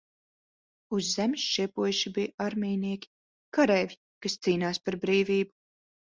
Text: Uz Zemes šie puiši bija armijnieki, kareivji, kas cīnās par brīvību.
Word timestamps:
Uz 0.99 1.09
Zemes 1.17 1.41
šie 1.49 1.65
puiši 1.79 2.11
bija 2.15 2.31
armijnieki, 2.45 3.09
kareivji, 3.57 3.97
kas 4.27 4.39
cīnās 4.47 4.81
par 4.89 4.99
brīvību. 5.05 5.55